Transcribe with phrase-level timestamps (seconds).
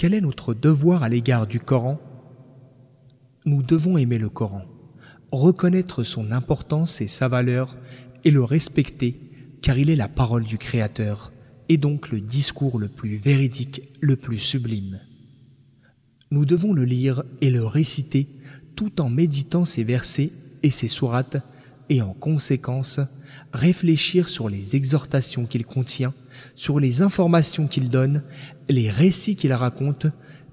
[0.00, 2.00] Quel est notre devoir à l'égard du Coran?
[3.44, 4.62] Nous devons aimer le Coran,
[5.30, 7.76] reconnaître son importance et sa valeur
[8.24, 9.20] et le respecter
[9.60, 11.34] car il est la parole du Créateur
[11.68, 15.00] et donc le discours le plus véridique, le plus sublime.
[16.30, 18.26] Nous devons le lire et le réciter
[18.76, 20.30] tout en méditant ses versets
[20.62, 21.44] et ses sourates
[21.90, 23.00] et en conséquence
[23.52, 26.14] réfléchir sur les exhortations qu'il contient,
[26.54, 28.22] sur les informations qu'il donne,
[28.68, 30.06] les récits qu'il raconte,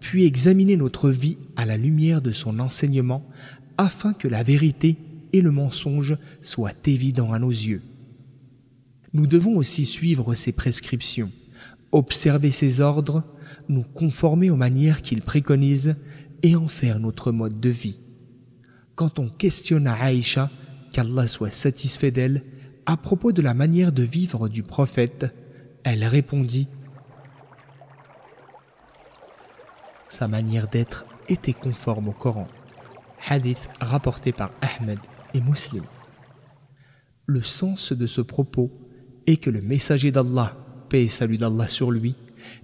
[0.00, 3.26] puis examiner notre vie à la lumière de son enseignement
[3.76, 4.96] afin que la vérité
[5.32, 7.82] et le mensonge soient évidents à nos yeux.
[9.12, 11.32] Nous devons aussi suivre ses prescriptions,
[11.90, 13.24] observer ses ordres,
[13.68, 15.96] nous conformer aux manières qu'il préconise
[16.42, 17.98] et en faire notre mode de vie.
[18.94, 20.50] Quand on questionne Aïcha,
[20.94, 22.42] qu'Allah soit satisfait d'elle,
[22.86, 25.26] à propos de la manière de vivre du prophète,
[25.82, 26.68] elle répondit
[30.08, 32.46] Sa manière d'être était conforme au Coran.
[33.26, 35.00] Hadith rapporté par Ahmed
[35.34, 35.82] et Muslim.
[37.26, 38.70] Le sens de ce propos
[39.26, 40.56] est que le messager d'Allah,
[40.90, 42.14] paix et salut d'Allah sur lui,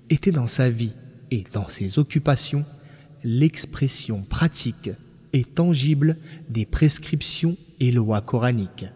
[0.09, 0.93] était dans sa vie
[1.33, 2.65] et dans ses occupations
[3.25, 4.91] l'expression pratique
[5.33, 6.17] et tangible
[6.49, 8.87] des prescriptions et lois coraniques.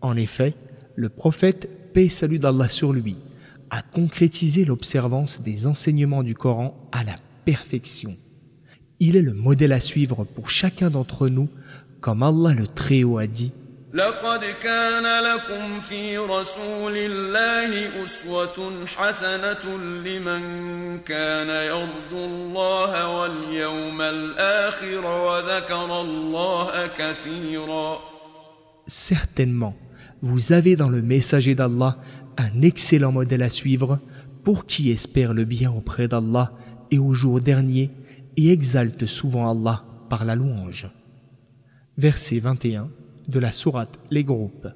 [0.00, 0.54] En effet,
[0.96, 3.16] le prophète, paix salut d'Allah sur lui,
[3.70, 8.16] a concrétisé l'observance des enseignements du Coran à la perfection.
[9.00, 11.48] Il est le modèle à suivre pour chacun d'entre nous,
[12.00, 13.52] comme Allah le Très-Haut a dit
[28.86, 29.74] Certainement,
[30.20, 31.98] vous avez dans le messager d'Allah
[32.36, 33.98] un excellent modèle à suivre
[34.42, 36.52] pour qui espère le bien auprès d'Allah
[36.90, 37.90] et au jour dernier
[38.36, 40.90] et exalte souvent Allah par la louange.
[41.96, 42.90] Verset 21
[43.28, 44.68] de la sourate Les groupes.